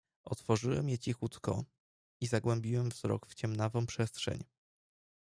[0.23, 1.63] "Otworzyłem je cichutko
[2.21, 4.43] i zagłębiłem wzrok w ciemnawą przestrzeń."